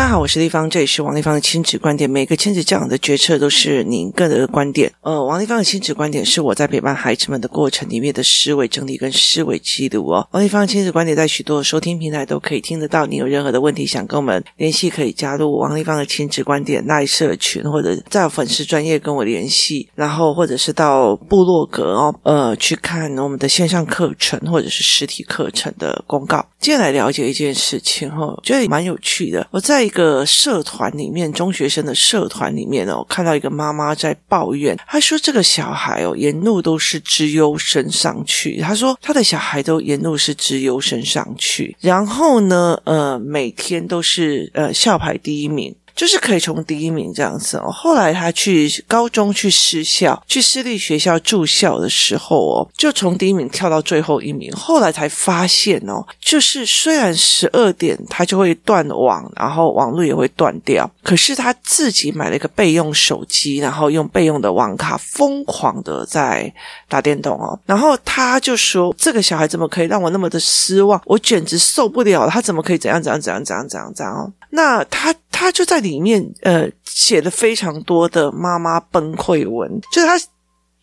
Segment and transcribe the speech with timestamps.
[0.00, 2.08] 大家好，我是丽芳，这里是王丽芳的亲子观点。
[2.08, 4.90] 每个亲子教养的决策都是您个人的观点。
[5.02, 10.26] 呃，王丽芳的亲子观点是我在陪伴孩子们的过程里面的思维整理跟思维记录哦。
[10.32, 13.04] 王丽芳的亲子观点在许多收听平台都可以听得到。
[13.04, 26.42] 你有任何的问题想跟我们联系，可以加入王丽芳的亲子观点赖社群，或者在粉丝专业跟我联系，然后或者是到部落格哦，呃，去看我们的线上课程或者是实体课程的公告。
[26.58, 29.46] 接下来了解一件事情哦，觉得蛮有趣的。
[29.50, 38.60] 我在个社团里面，中学生的社团里面哦，看到一个妈妈在抱怨，她说这个小孩哦，沿路都是直优升上去。
[38.60, 45.74] 她说她的小孩都沿路是直优升上去，然后呢，呃，每天都是呃校牌第一名。
[45.94, 47.70] 就是可以从第一名这样子哦。
[47.70, 54.50] 后来他去高中去私校，去私立学校住校的时候哦，就从第一名跳到最后一名。
[54.52, 66.52] 后来才发现哦，就是虽然十二点他就会断网，然后网络也会断掉，可是他自己买了一个备用手机，然后用备用的网卡疯狂的在
[66.88, 67.58] 打电动哦。
[67.66, 71.00] 然后他就说：“这个小孩怎么可以让我那么的失望？
[71.04, 72.28] 我简直受不了！
[72.28, 80.18] 他怎么可以怎样怎样怎样怎样怎样怎样哦？”那他他就在里面呃写了非常多的妈妈崩溃文，就是他。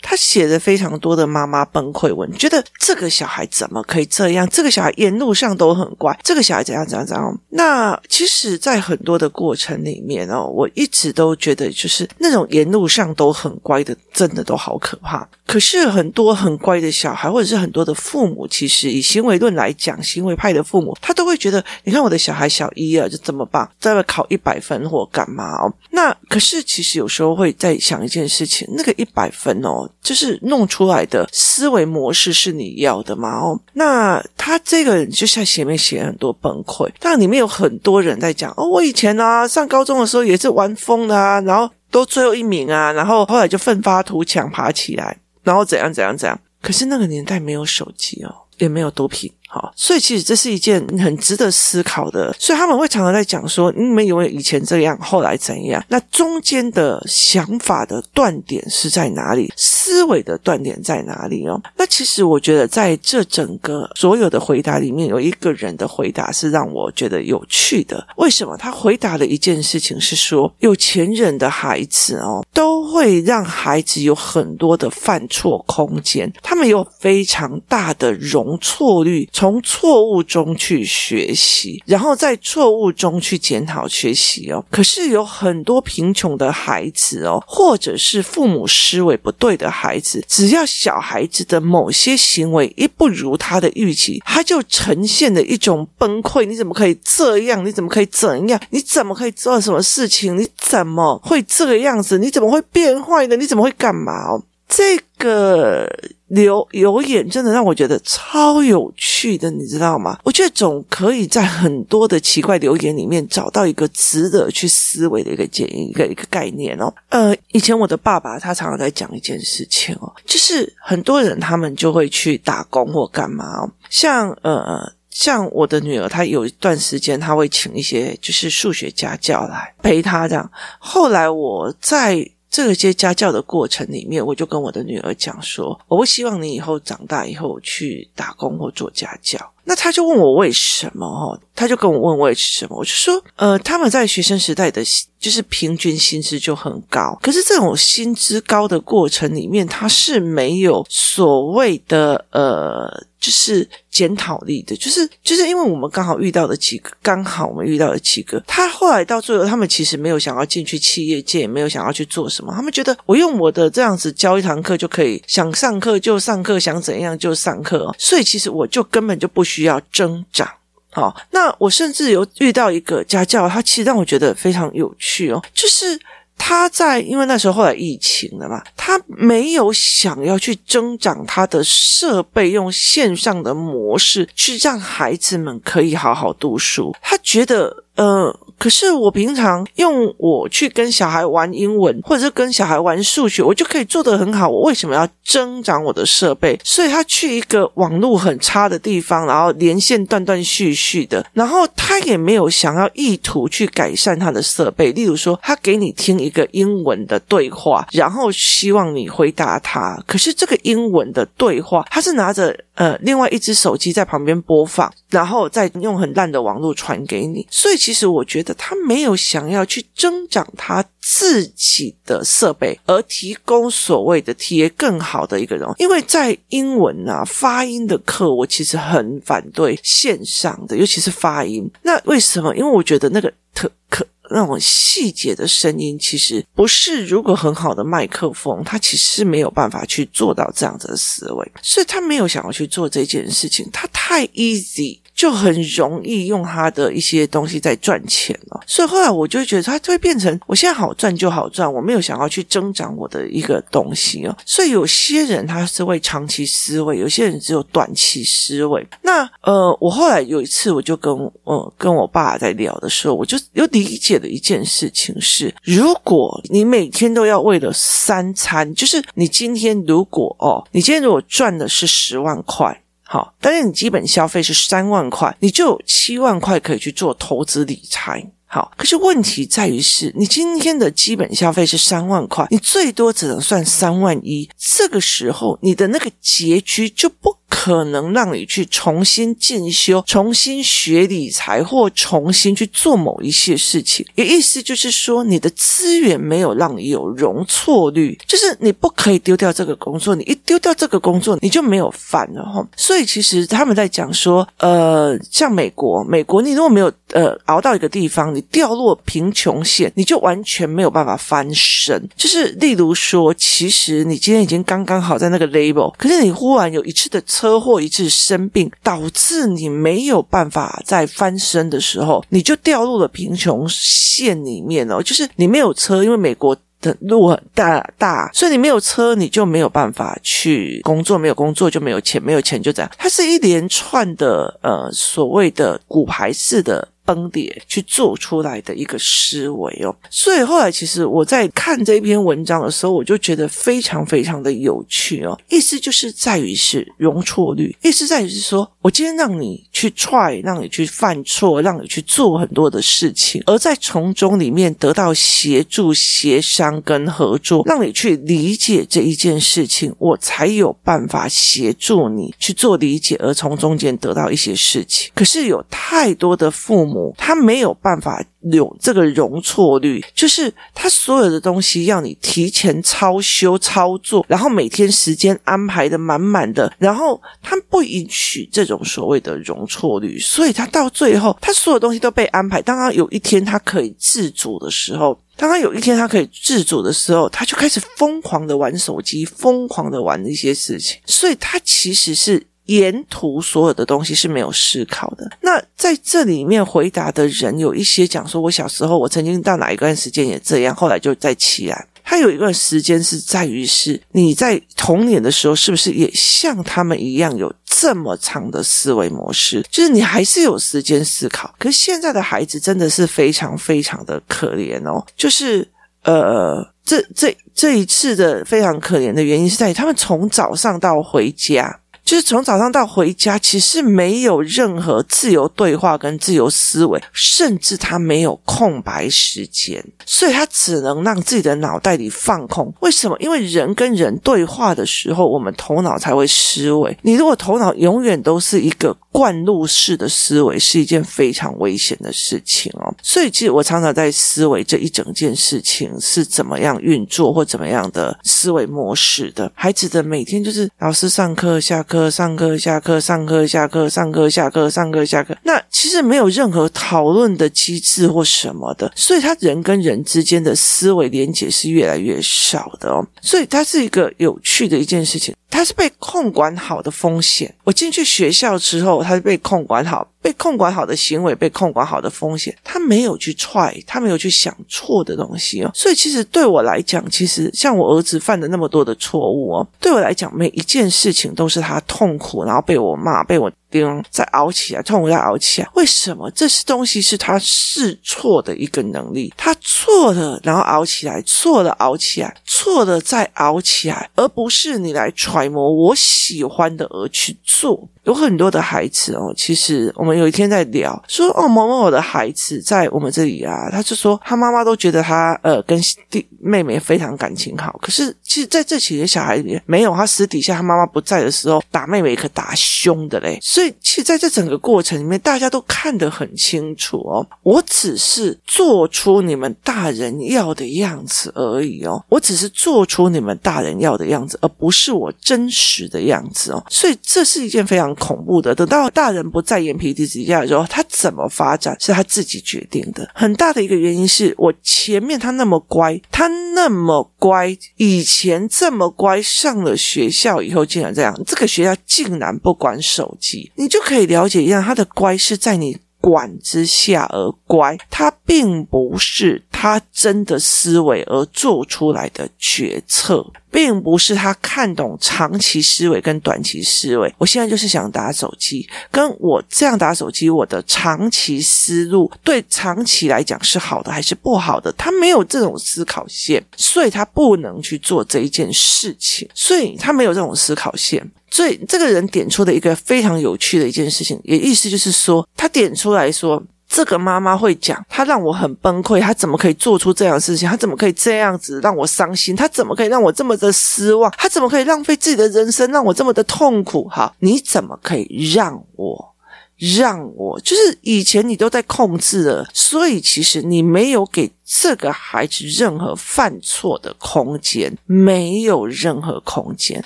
[0.02, 4.48] 他写了非常多的妈妈崩溃文，觉得这个小孩怎么可以这样？
[4.50, 7.40] 这个小孩沿路上都很乖，这个小孩怎样怎样怎样？
[7.50, 15.28] 那其实，在很多的过程里面哦，我一直都觉得，就是那种沿路上都很乖的，真的都好可怕。
[15.46, 25.74] 可是很多很乖的小孩，或者是很多的父母，其实以行为论来讲，行为派的父母，他都会觉得，你看我的小孩小一啊，就这么棒，在外考一百分或干嘛哦？
[25.90, 29.87] 那可是其实有时候会在想一件事情，那个一百分哦。
[30.02, 33.40] 就是弄出来的思维模式是你要的嘛？
[33.40, 46.40] 哦，那他这个就像前面写很多崩溃，但里面有很多人在讲哦，我以前啊上高中的时候也是玩疯的啊，然后都最后一名啊，然后后来就奋发图强爬起来，然后怎样怎样怎样。
[46.62, 49.32] 可是那个年代没有手机哦，也没有毒品。
[49.48, 52.36] 好，所以其实这是一件很值得思考的。
[52.38, 55.84] 所以他们会常常在讲说，你们有没有以前这样，后来怎样？
[55.88, 59.52] 那中间的想法的断点是在哪里？
[59.56, 61.60] 思维的断点在哪里哦？
[61.78, 68.06] 那其实我觉得，在这整个所有的回答里面，有一个人的回答是让我觉得有趣的。
[68.18, 68.58] 为什么？
[68.58, 79.26] 他回答的一件事情是说，有钱人的孩子哦，都会让孩子有很多的犯错空间，他们有非常大的容错率。
[79.38, 84.66] 从错误中去学习，然后在错误中去检讨学习哦。
[84.72, 96.44] 可是有很多贫穷的孩子哦，或者是父母思维不对的孩子，只要小孩子的某些行为一不如他的预期，他就呈现了一种崩溃。
[96.44, 97.64] 你怎么可以这样？
[97.64, 98.60] 你怎么可以怎样？
[98.72, 100.36] 你怎么可以做什么事情？
[100.36, 102.18] 你怎么会这个样子？
[102.18, 103.36] 你怎么会变坏呢？
[103.36, 104.42] 你怎么会干嘛哦？
[104.68, 105.90] 这个
[106.28, 110.20] 留留言真的让我觉得超有趣的，你知道吗？
[110.26, 116.94] 我觉得总可以在很多的奇怪留言里面找到一个值得去思维的一个建议，一个一个概念哦。
[117.10, 130.52] 呃，以前我的爸爸他常常在讲一件事情哦，就是很多人他们就会去打工或干嘛哦，像呃像我的女儿，她有一段时间她会请一些就是数学家教来陪她这样。
[130.78, 132.30] 后来我在。
[132.58, 139.54] 这个接家教的过程里面，我就跟我的女儿讲说，我不希望你以后长大以后去打工或做家教。
[139.68, 144.82] 那他就问我为什么哦，他就跟我问为什么，我就说，呃，他们在学生时代的，
[145.20, 153.06] 就是平均薪资就很高，可是这种薪资高的过程里面，他是没有所谓的呃。
[153.20, 170.48] 就是检讨力的，就是就是因为我们刚好遇到的几个，刚好我们遇到的几个，他后来到最后，他们其实没有想要进去企业界，也没有想要去做什么，他们觉得我用我的这样子教一堂课就可以，想上课就上课，想怎样就上课，所以其实我就根本就不需需要增长。
[170.92, 176.00] 好，那我甚至有遇到一个家教，他其实让我觉得非常有趣哦，就是。
[176.40, 186.96] 他在，因为那时候后来疫情了嘛，他没有想要去增长他的设备，用线上的模式去让孩子们可以好好读书。
[187.02, 188.32] 他觉得，嗯。
[188.58, 194.50] 可是我平常用我去跟小孩玩英文，或者是跟小孩玩数学，我就可以做得很好。
[194.50, 196.60] 我为什么要增长我的设备？
[196.64, 204.92] 所以他去一个网络很差的地方，然后连线断断续续的，然后他也没有想要意图去改善他的设备。
[204.92, 210.02] 例如说，他给你听一个英文的对话，然后希望你回答他。
[210.08, 212.56] 可是这个英文的对话，他是拿着。
[212.78, 217.46] 呃另外一只手机在旁边播放，然后再用很烂的网络传给你。
[217.52, 225.68] 所以其实我觉得他没有想要去增长他自己的设备，而提供所谓的 TA 更好的一个人。
[225.78, 231.70] 因为在英文啊发音的课，我其实很反对线上的，尤其是发音。
[231.82, 232.56] 那为什么？
[232.56, 234.06] 因为我觉得那个特可。
[234.32, 245.00] 那种细节的声音，其实不是如果很好的麦克风，他其实没有办法去做到这样子的思维，所以他没有想要去做这件事情，他太 easy。
[245.18, 254.38] 就很容易用他的一些东西在赚钱了，所以后来我就觉得他就会变成我现在好赚就好赚，我没有想要去增长我的一个东西哦。
[254.46, 258.88] 所以有些人他是会长期思维，有些人只有短期思维。
[259.02, 261.12] 那呃，我后来有一次我就跟
[261.46, 272.84] 呃跟我爸在聊的时候，我就有理解的一件事情是：如果你每天都要为了三餐，就是你今天如果哦，你今天如果赚的是十万块。
[273.10, 278.32] 好，但是你基本消费是三万块，你就有七万块可以去做投资理财。
[278.50, 284.50] 好，可是问题在于是，你今天的基本消费是三万块，你最多只能算三万一。
[284.58, 294.06] 这个时候，你的那个结局就不可能让你去重新进修、重新学理财或重新去做某一些事情。
[294.16, 300.14] 也意思就是说，你的资源没有让你有容错率，就是你不可以丢掉这个工作。
[300.14, 302.68] 你一丢掉这个工作，你就没有饭了哈。
[302.76, 312.02] 所以其实他们在讲说，呃，像美国，美国你如果没有呃熬到一个地方，你掉落贫穷线，你就完全没有办法翻身。
[312.16, 317.24] 就是例如说，其实你今天已经刚刚好在那个 label，可是你忽然有一次的。
[317.38, 325.04] 车祸一次生病，导致你没有办法再翻身的时候，你就掉入了贫穷线里面哦。
[325.04, 332.92] 就是你没有车，因为美国的路很大大，所以你没有车，你就没有办法去工作，没有工作就没有钱，没有钱就这样。
[332.98, 336.88] 它是一连串的呃所谓的骨牌式的。
[337.08, 345.40] 崩裂去做出来的一个思维哦，所以后来其实我在看这篇文章的时候，我就觉得非常非常的有趣哦。
[345.48, 365.10] 意思就是在于是容错率，意思在于是说我今天让你去 try，让你去犯错，让你去做很多的事情，而在从中里面得到协助、协商跟合作，让你去理解这一件事情，我才有办法协助你去做理解，而从中间得到一些事情。
[365.16, 366.97] 可是有太多的父母。
[367.18, 382.62] 他没有办法有这个容错率，就是他所有的东西要你提前操修操作，然后每天时间安排的满满的，然后他不允许这种所谓的容错率，所以他到最后，他所有东西都被安排。
[382.62, 392.46] 当他有一天他可以自主的时候，当他有一天他可以自主的时候，他就开始疯狂的玩手机，疯狂的玩一些事情，所以他其实是。
[392.68, 395.30] 沿途所有的东西是没有思考的。
[395.42, 401.86] 那在这里面回答的人有一些讲说，我小时候我曾经到哪一段时间也这样，后来就再起来。
[402.10, 409.62] 他有一段时间是在于是你在童年的时候是不是也像他们一样有这么长的思维模式？
[409.70, 411.54] 就是你还是有时间思考。
[411.60, 415.06] 可是现在的孩子真的是非常非常的可怜哦。
[415.18, 415.68] 就是
[416.04, 421.78] 呃，这这这一次的非常可怜的原因是在于他们从早上到回家。
[422.08, 432.74] 就是从早上到回家，其实没有任何自由对话跟自由思维，甚至他没有空白时间，所以他只能让自己的脑袋里放空。
[432.80, 433.18] 为什么？
[433.20, 436.98] 因为人跟人对话的时候，我们头脑才会思维。
[437.02, 442.94] 你如果头脑永远都是一个灌入式的思维，是一件非常危险的事情哦。
[443.02, 449.52] 所以，其实我常常在思维这一整件事情是怎么样运作，或怎么样的思维模式的。
[449.56, 452.12] 孩子的每天就是老师上课、下课。
[452.12, 455.36] 上课、下课、上课、下课、上课、下课、上课、下课。
[455.44, 463.06] 那其实没有任何讨论的机制或什么的，所以他人跟人之间的思维连结是越来越少的哦。
[463.22, 467.54] 所以它是一个有趣的一件事情，他是被控管好的风险。
[467.64, 470.08] 我进去学校之后，他是被控管好。
[470.22, 475.72] 被控管好的行为，被控管好的风险，他没有去踹，他没有去想错的东西哦。
[475.74, 483.88] 所以其实对我来讲，其实像我儿子犯的那么多的错误哦，对我来讲，每一件事情都是他痛苦，然后被我骂，被我叮。
[484.10, 485.70] 再熬起来，痛苦再熬起来。
[485.76, 486.32] 为什么？
[486.32, 489.32] 这些东西是他试错的一个能力。
[489.38, 497.88] 他错了，然后熬起来；错了，熬起来；错了，再熬起来，而不是你来揣摩我喜欢的而去做。
[498.04, 505.78] 有很多的孩子哦，其实我我们有一天在聊，说哦，某某某的孩子在我们这里啊，他就说他妈妈都觉得他呃跟
[506.10, 513.38] 弟妹妹非常感情好，可是其实在这几个小孩里面没有，他私底下他妈妈不在的时候打妹妹可打凶的嘞。
[513.42, 517.28] 所以其实在这整个过程里面，大家都看得很清楚哦。
[517.44, 526.64] 我只是做出你们大人要的样子而已哦，我只是做出你们大人要的样子，而不是我真实的样子哦。
[526.70, 528.56] 所以这是一件非常恐怖的。
[528.56, 533.10] 等到大人不在眼皮底下的时候，他怎么发展是他自己决定的。
[533.16, 545.78] 很大的一个原因是我前面他那么乖，他那么乖，以前这么乖，上了学校以后竟然这样，这个学校竟然不管手机，你就可以了解一下他的乖是在你。
[546.00, 557.12] 管之下而乖，他并不是他真的思维而做出来的决策，并不是他看懂长期思维跟短期思维。
[557.18, 564.72] 我现在就是想打手机，跟我这样打手机，我的长期思路对长期来讲是好的还是不好的？
[564.78, 571.04] 他没有这种思考线，所以他不能去做这一件事情，所以他没有这种思考线。
[571.32, 580.48] 所以这个人点出的一个非常有趣的一件事情，也意思就是说，他点出来说，这个妈妈会讲，她让我很崩溃，她怎么可以做出这样的事情？
[580.48, 582.36] 她怎么可以这样子让我伤心？
[582.36, 584.12] 她怎么可以让我这么的失望？
[584.18, 586.88] 她怎么可以浪费自己的人生，让我这么的痛苦？
[586.90, 589.14] 哈，你怎么可以让我？
[589.58, 599.84] 让我就是以前你都在控制了，所以其实你没有给这个孩子任何犯错的空间，没有任何空间。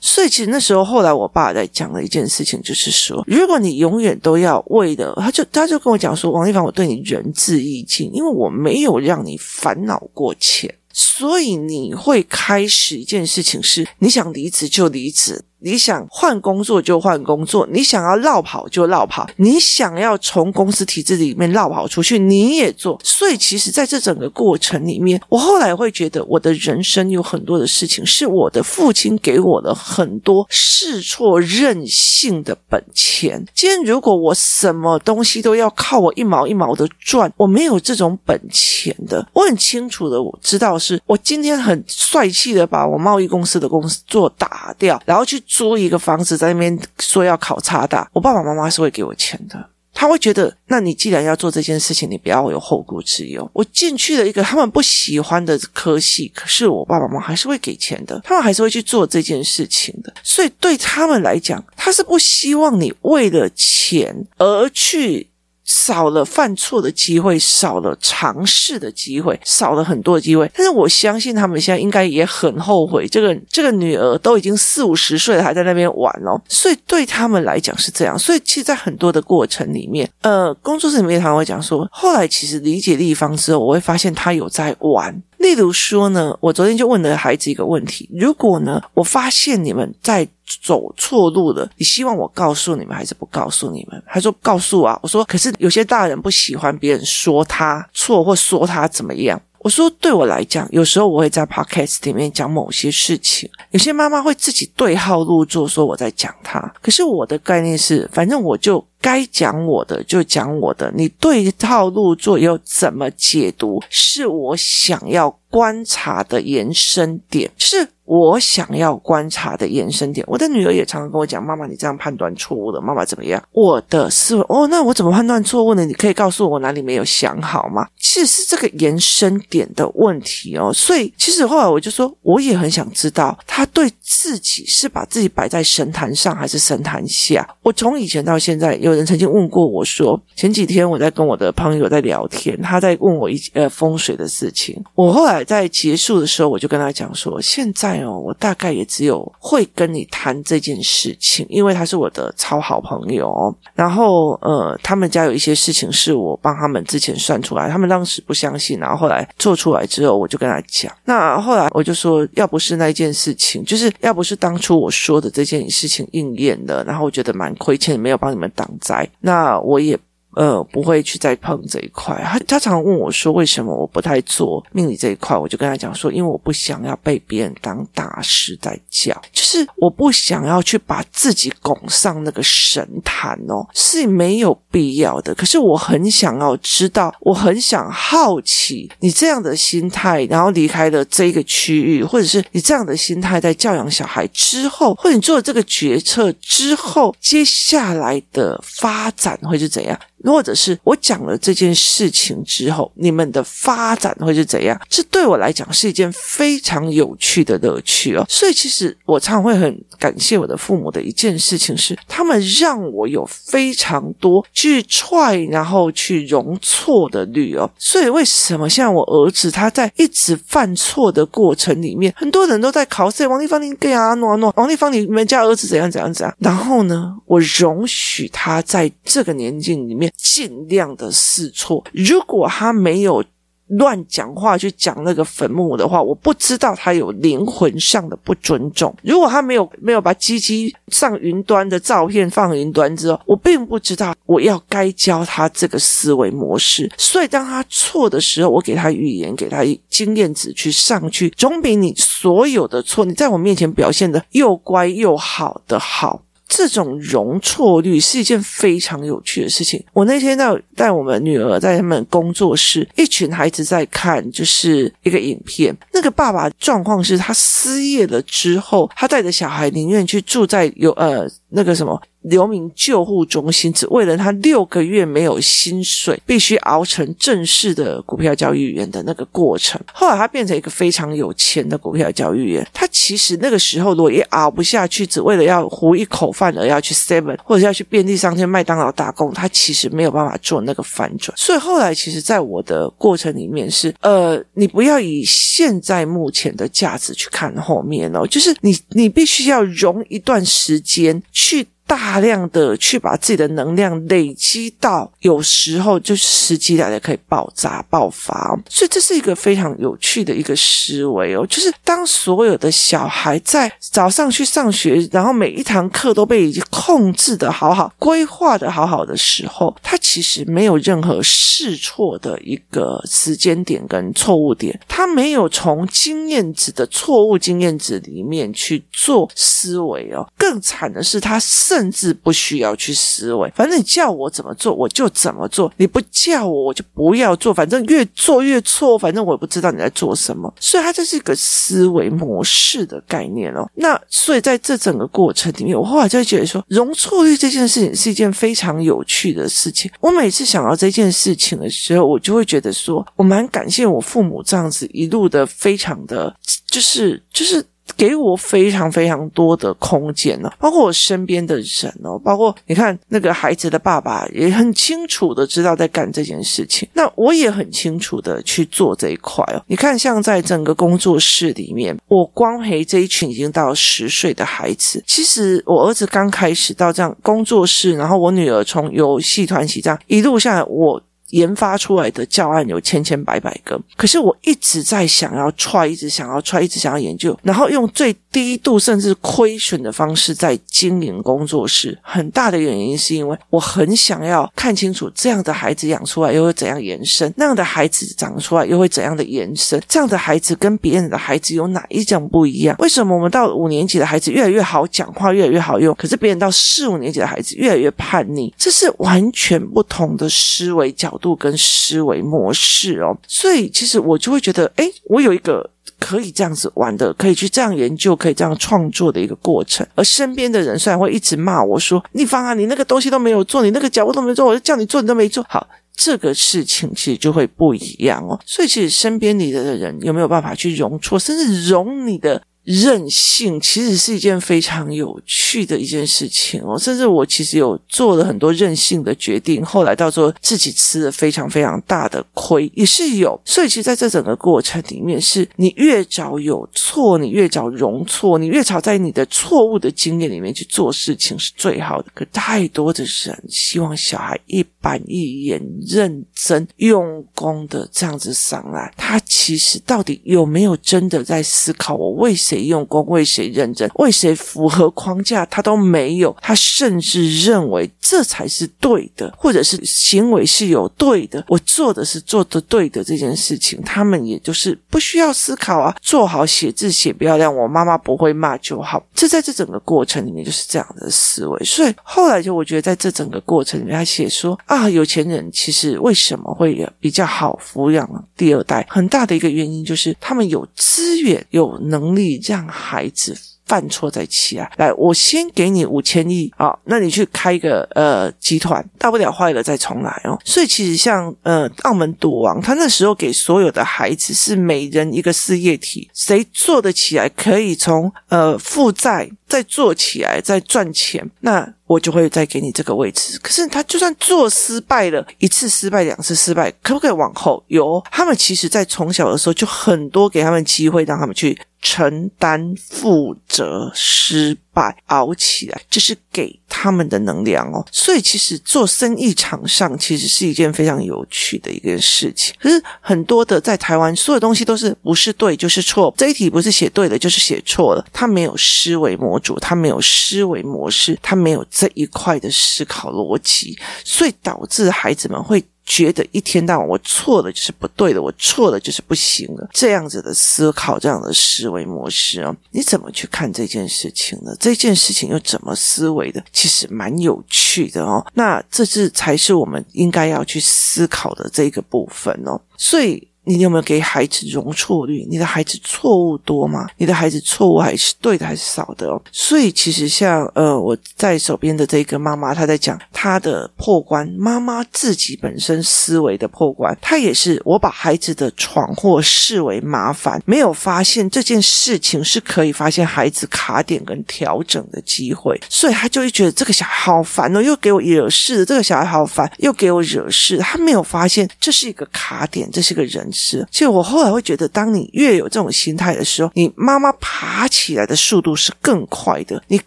[0.00, 15.44] 所以其实那时候后来我爸在讲了一件事情，就是说，如果你永远都要为了，他就他就跟我讲说，王一凡，我对你仁至义尽，因为我没有让你烦恼过钱，所以你会开始一件事情是，你想离职就离职。
[15.60, 22.96] 你想换工作就换工作，你想要落跑就落跑，你想要从公司体制里面落跑出去，你也做。
[23.02, 33.44] 所以，其实在这整个过程里面，我后来会觉得，我的人生有很多的事情是我的父亲给我的很多试错任性的本钱。
[33.52, 39.26] 今天如果我什么东西都要靠我一毛一毛的赚，我没有这种本钱的。
[39.32, 45.42] 我很清楚的，我知道是我今天很帅气的把我贸易公司的工作打掉，然后去。
[45.48, 49.70] 租一个房子在那边说要考差大，我爸爸妈妈是会给我钱的。
[49.94, 53.50] 他会觉得，那你既然要做这件事情，你不要有后顾之忧。
[53.52, 60.14] 我进去了一个他们不喜欢的科系，可是我爸爸妈妈还是会给钱的，他们还是会去做这件事情的。
[60.22, 65.26] 所以对他们来讲，他是不希望你为了钱而去。
[65.68, 70.50] 少了犯错的机会，少了尝试的机会，少了很多机会。
[70.54, 76.40] 但是我相信他们现在应该也很后悔，这个这个女儿都已经四五十岁了，还在那边玩哦。
[76.48, 78.18] 所以对他们来讲是这样。
[78.18, 85.22] 所以其实，在很多的过程里面，呃，工作室里面他会讲说，后来其实理解立方之后，我会发现他有在玩。
[85.38, 90.26] 例如说呢，我昨天就问了孩子一个问题：如果呢，我发现你们在
[90.62, 94.02] 走错路了，你希望我告诉你们还是不告诉你们？
[94.06, 94.98] 他说告诉啊。
[95.02, 99.40] 我说可是有些大人不喜欢别人说他错或说他怎么样。
[99.60, 106.60] 我说对我来讲，有时候我会在 podcast 里面讲某些事情，有些妈妈会自己对号入座说我在讲他。
[106.80, 113.82] 可是我的概念是，反正我就该讲我的就讲我的，你对号入座又怎么解读？
[113.88, 117.88] 是我想要观察的延伸点，是。
[118.04, 125.84] 我想要观察的延伸点，我的女儿也常常跟我讲：“妈妈，你这样判断错误了，妈妈怎么样？”我的思维哦，那我怎么判断错误呢？
[125.84, 127.86] 你可以告诉我哪里没有想好吗？
[128.00, 130.72] 其实是这个延伸点的问题哦。
[130.72, 137.46] 所以，其实后来我就说，我也很想知道，他对自己是把自己摆在神坛上还是神坛下？
[137.62, 144.76] 我从以前到现在，有人曾经问过我说，前几天我在跟我的朋友在聊天，他在问我一呃风水的事情。
[144.94, 148.16] 我后来在结束的时候，我就跟他讲说，现在哦。
[148.18, 153.32] 我大概也只有会跟你谈这件事情，因为他是我的超好朋友。
[153.74, 160.92] 然后，呃，他们家有一些事情是我帮他们之前算出来，他们当时不相信，然后后来做出来之后，我就跟他讲。
[161.04, 169.98] 那后来我就说，要不是那件事情，就是要不是当初我说的这件事情应验了，然后我觉得蛮亏欠，没有帮你们挡灾，那我也。
[170.34, 172.14] 呃不会去再碰这一块。
[172.24, 175.36] 他他常问我说，为什么我不太做命理这一块？
[175.36, 185.34] 我就跟他讲说，因为我不想要被别人当大师在教，就是我不想要去把自己拱上那个神坛哦，是没有必要的。
[185.34, 199.98] 可是我很想要知道，我很想好奇你这样的心态，然后离开了这个区域，或者是你这样的心态在教养小孩之后，或者你做了这个决策之后，接下来的发展会是怎样？
[200.24, 204.78] 或者是我讲了这件事情之后，你们的发展会是怎样？
[204.88, 208.24] 这对我来讲是一件非常有趣的乐趣哦。
[208.28, 217.70] 所以其实我常常会很感谢我的父母的一件事情是，他们让我有非常多去 try 然后去容错的率哦。
[217.78, 226.34] 所以为什么像我儿子他在一直犯错的过程里面，很多人都在考试，王丽芳你给啊诺诺，王丽芳你们家儿子怎样怎样怎样？
[226.38, 230.07] 然后呢，我容许他在这个年纪里面。
[230.16, 233.24] 尽量的试错，如果他没有
[233.72, 238.96] 乱讲话去讲那个坟墓的话，我不知道他有灵魂上的不尊重。
[239.02, 246.90] 如果他没有没有把鸡鸡上云端的照片放云端之后，我并不知道我要该教他这个思维模式。
[246.96, 256.22] 所以当他错的时候，我给他语言，给他经验值去上去，总比你所有的错，你在我面前表现的又乖又好的好。
[256.48, 259.84] 这种容错率是一件非常有趣的事情。
[259.92, 265.76] 我那天带带我们女儿在他们工作室，一群孩子在看，就是一个影片。
[265.92, 272.00] 那个爸爸状况是他失业了之后，他带着小孩宁愿去住在有呃那个什么。
[272.28, 279.80] 流民救护中心只为了他六个月没有薪水，必须熬成正式的股票交易员的那个过程。
[279.92, 282.66] 后来他变成一个非常有钱的股票交易员。
[282.72, 291.36] 他其实那个时候如果也熬不下去，只为了要糊一口饭而要去 Seven 或者要去便利商店、麦当劳打工，他其实没有办法做那个反转。
[291.36, 301.66] 所以后来其实，在我的过程里面是，呃，你不要以现在目前的价值去看后面哦，就是你你必须要融一段时间去。
[301.88, 311.46] 大量的去把自己的能量累积到，有时候就是时机来了可以爆炸爆发，所以这是一个非常有趣的一个思维哦。
[311.46, 330.28] 就是当所有的小孩在早上去上学，然后每一堂课都被控制的好好、规划的好好的时候，他其实没有任何试错的一个时间点跟错误点，他没有从经验值的错误经验值里面去做思维哦。
[330.36, 337.54] 更惨的是，他甚甚至不需要去思维，反正你叫我怎么做，我就怎么做；你不叫我，我就不要做。
[337.54, 340.52] 反正越做越错，反正我也不知道你在做什么。
[340.58, 343.64] 所以，它就是一个思维模式的概念哦。
[343.76, 349.88] 那所以，在这整个过程里面，我后来就会觉得说，容错率这件事情是一件非常有趣的事情。
[350.00, 356.34] 我每次想到这件事情的时候，我就会觉得说，我蛮感谢我父母这样子一路的，非常的，
[356.66, 357.64] 就是就是。
[357.98, 369.60] 给我非常非常多的空间呢，包括我身边的人哦，包括你看那个孩子的爸爸也很清楚的知道在干这件事情，那我也很清楚的去做这一块哦。
[369.66, 381.02] 你看，像在整个工作室里面，我光陪这一群已经到十岁的孩子，其实我儿子刚开始到这样工作室，然后我女儿从游戏团体这样一路下来，我。
[381.30, 391.98] 研发出来的教案有千千百百个，可是我一直在想要 try，一直想要 try，一直想要研究，然后用最低度甚至亏损的方式在经营工作室。
[392.02, 402.76] 很大的原因是因为我很想要看清楚这样的孩子养出来又会怎样延伸，那样的孩子长出来又会怎样的延伸，这样的孩子跟别人的孩子有哪一种不一样？
[402.78, 408.52] 为什么我们到五年级的孩子越来越好讲话，越来越好用，可是别人到四五年级的孩子越来越叛逆？
[408.56, 411.38] 这是完全不同的思维角度。
[411.38, 419.86] 跟思维模式哦，所以其实我就会觉得，诶，我有一个可以这样子玩的，可以去这样研究，可以这样创作的一个过程。
[419.94, 428.38] 而身边的人虽然会一直骂我说：“丽芳啊，你那个东西都没有做，你那个脚我都没做，我就叫你做，你都没做。”好，这个事情其实就会不一样哦。
[428.44, 432.42] 所以其实身边你的人有没有办法去容错，甚至容你的？
[432.68, 443.40] 任性其实是一件非常有趣的一件事情哦，甚至我其实有做了很多任性的决定，后来到时候自己吃了非常非常大的亏，也是有。
[443.42, 452.10] 所以其实在这整个过程里面，是你越早有错，你越早容错，你越早在你的错误的经验里面去做事情是最好的。
[452.12, 462.57] 可太多的人希望小孩一板一眼、认真用功的这样子上来，他其实到底有没有真的在思考我为谁？
[462.66, 466.36] 用功，为谁认真，为谁符合框架，他都没有。
[466.40, 479.04] 他甚至认为这才是对的，或者是行为是有对的，我做的是做的对的这件事情，他们也就是不需要思考啊，做好写字写漂亮，我妈妈不会骂就好。
[479.14, 481.64] 这在这整个过程里面就是这样的思维。
[481.64, 488.86] 所以后来就我觉得在这整个过程里面，他写说啊，有钱人其实为什么会比较好抚养第二代？
[488.88, 493.36] 很大的一个原因就是他们有资源、有能力让孩子。
[493.68, 500.38] 犯错再起来，来，我先给你五千亿，啊，那你去开一个呃集团，大不了坏了再重来哦。
[500.42, 511.74] 所以其实像呃澳门赌王，他那时候给所有的孩子是每人一个事业体，谁做得起来，可以从呃负债再做起来再赚钱，那。
[511.88, 513.38] 我就会再给你这个位置。
[513.42, 517.64] 可是他就算做失败了，一次失败，两次失败，可不可以往后？
[517.68, 527.84] 有，他们其实在从小的时候就很多给他们机会，让他们去承担、负责、失败、熬起来，这是给他们的能量哦。
[527.90, 532.54] 所以其实做生意场上其实是一件非常有趣的一件事情。
[532.60, 538.06] 可是很多的在台湾，所有东西都是不是对就是错，这一题不是写对的就是写错了。
[538.12, 541.64] 他没有思维模组，他没有思维模式，他没有。
[541.70, 549.66] 这一块的思考逻辑，所以导致孩子们会觉得一天到晚我错了就是不对的，我错了就是不行了。
[549.72, 554.54] 这样子的思考，这样的思维模式啊，你怎么去看这件事情呢？
[554.60, 556.44] 这件事情又怎么思维的？
[556.52, 558.24] 其实蛮有趣的哦。
[558.34, 562.60] 那这是才是我们应该要去思考的这个部分哦。
[562.76, 563.26] 所以。
[563.48, 565.26] 你有没有给孩子容错率？
[565.30, 566.86] 你的孩子错误多吗？
[566.98, 569.18] 你的孩子错误还是对的还是少的哦？
[569.32, 593.26] 所以其实像呃我在手边的这个妈妈，她在讲她的破关，妈妈自己本身思维的破关，她也是我把孩子的闯祸视为麻烦，没有发现这件事情是可以发现孩子卡点跟调整的机会，所以她就会觉得这个小孩好烦哦，又给我惹事，这个小孩好烦，又给我惹事，她没有发现这是一个卡点，这是个人。
[593.40, 599.80] 是，其实我后来会觉得，当你越有这种心态的时候，你妈妈爬起来的速度是更快的，你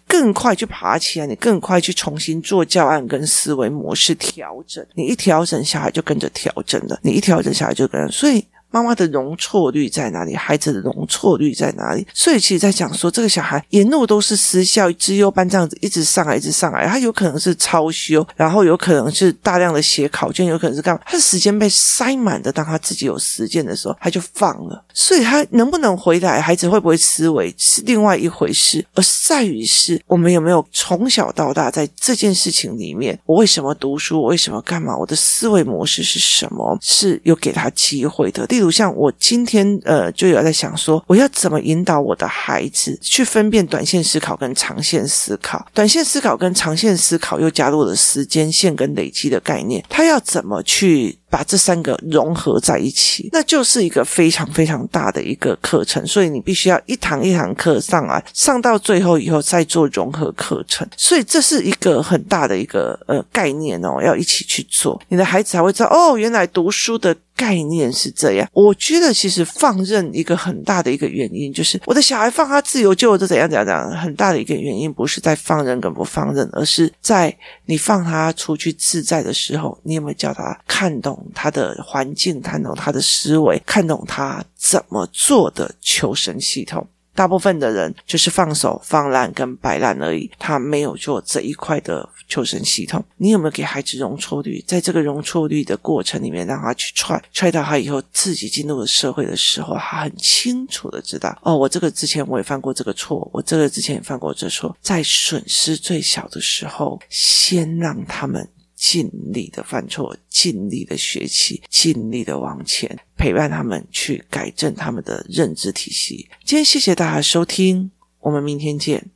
[0.08, 8.42] 更快去爬起来，你更快去重新做教案跟思维模式调整，你一调整，小孩就跟着调整了，你一调整，小孩就跟着，所以。
[8.72, 10.34] 妈妈的容错率在哪里？
[10.34, 12.06] 孩子的容错率在哪里？
[12.12, 21.00] 所以，其实，在讲说这个小孩沿路都是私校、资优班这样子一直上来，一直上来，他有可能是超修，然后有可能是大量的写考卷，有可能是干嘛？
[21.04, 24.82] 他的时间被塞满的，当他自己有时间的时候，他就放了。
[24.94, 34.20] 所以，他能不能回来，孩子会不会思维是另外一回事，而在于是我们有没有从小到大在这件事情里面，我为什么读书？
[34.22, 34.96] 我为什么干嘛？
[34.96, 36.78] 我的思维模式是什么？
[36.80, 38.46] 是有给他机会的。
[38.62, 45.66] 如像我今天呃，就有在想说，我要怎么引导我的孩子去分辨短线思考跟长线思考？
[45.74, 51.18] 短线思考跟长线思考又加入了时间线跟累积的概念，他要怎么去？
[51.32, 56.06] 把这三个融合在一起，那就是一个非常非常大的一个课程。
[56.06, 60.86] 所以你必须要一堂一堂课上来，上到最后以后再做融合课程。
[60.94, 68.48] 所以这是一个很大的一个呃概念哦，要一起去做，你的孩子才会知道哦，原来读书的概念是这样。
[68.52, 73.90] 我觉得其实放任一个很大的一个原因，就是我的小孩放他自由，就这怎样怎样怎样。
[73.90, 81.26] 很大的一个原因不是在放任跟不放任，而是在你放他出去自在的时候，你有没有叫他看懂？
[81.34, 86.86] 他的环境，看懂他的思维，看懂他怎么做的求生系统。
[87.14, 93.04] 大部分的人就是放手、放烂跟摆烂而已，他没有做这一块的求生系统。
[93.18, 94.62] 你有没有给孩子容错率？
[94.66, 104.76] 在这个容错率的过程里面，让他去踹，踹到他以后自己进入了社会的时候，他很清楚的知道：哦，我这个之前我也犯过这个错，我这个之前也犯过这错。
[104.80, 108.48] 在损失最小的时候，先让他们。
[108.82, 116.28] 尽力的犯错，尽力的学习，尽力的往前，陪伴他们去改正他们的认知体系。
[116.44, 119.08] 今天谢谢大家收听，我们明天见。